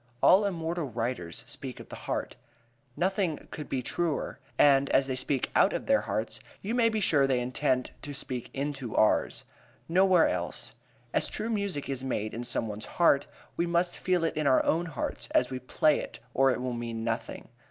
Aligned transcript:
"All 0.23 0.45
immortal 0.45 0.85
writers 0.89 1.43
speak 1.47 1.77
out 1.77 1.81
of 1.81 1.89
the 1.89 1.95
heart." 2.09 2.35
Nothing 2.97 3.47
could 3.51 3.69
be 3.69 3.83
truer; 3.83 4.39
and 4.57 4.89
as 4.89 5.05
they 5.05 5.15
speak 5.15 5.51
out 5.55 5.73
of 5.73 5.85
their 5.85 6.01
hearts 6.01 6.39
you 6.63 6.73
may 6.73 6.89
be 6.89 6.99
sure 6.99 7.27
they 7.27 7.39
intend 7.39 7.91
to 8.01 8.11
speak 8.11 8.49
into 8.51 8.95
ours. 8.95 9.43
Nowhere 9.87 10.27
else. 10.27 10.73
As 11.13 11.29
true 11.29 11.51
music 11.51 11.87
is 11.87 12.03
made 12.03 12.33
in 12.33 12.43
some 12.43 12.67
one's 12.67 12.87
heart, 12.97 13.27
we 13.55 13.67
must 13.67 13.99
feel 13.99 14.23
it 14.23 14.35
in 14.35 14.47
our 14.47 14.65
own 14.65 14.87
hearts 14.87 15.27
as 15.35 15.51
we 15.51 15.59
play 15.59 15.99
it 15.99 16.19
or 16.33 16.49
it 16.49 16.59
will 16.61 16.73
mean 16.73 17.03
nothing. 17.03 17.49